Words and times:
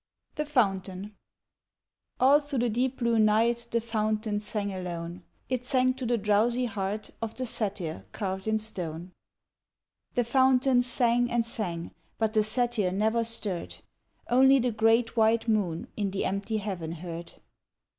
The 0.33 0.47
Fountain 0.47 1.15
All 2.19 2.39
through 2.39 2.57
the 2.57 2.71
deep 2.71 2.97
blue 2.97 3.19
night 3.19 3.67
The 3.69 3.79
fountain 3.79 4.39
sang 4.39 4.73
alone; 4.73 5.21
It 5.47 5.67
sang 5.67 5.93
to 5.93 6.07
the 6.07 6.17
drowsy 6.17 6.65
heart 6.65 7.11
Of 7.21 7.35
the 7.35 7.45
satyr 7.45 8.07
carved 8.11 8.47
in 8.47 8.57
stone. 8.57 9.11
The 10.15 10.23
fountain 10.23 10.81
sang 10.81 11.29
and 11.29 11.45
sang, 11.45 11.93
But 12.17 12.33
the 12.33 12.41
satyr 12.41 12.91
never 12.91 13.23
stirred 13.23 13.75
Only 14.27 14.57
the 14.57 14.71
great 14.71 15.15
white 15.15 15.47
moon 15.47 15.87
In 15.95 16.09
the 16.09 16.25
empty 16.25 16.57
heaven 16.57 16.93
heard. 16.93 17.33